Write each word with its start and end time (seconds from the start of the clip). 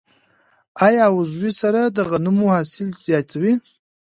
آیا 0.87 1.05
عضوي 1.15 1.51
سره 1.61 1.81
د 1.95 1.97
غنمو 2.09 2.47
حاصل 2.55 2.87
زیاتوي؟ 3.05 3.53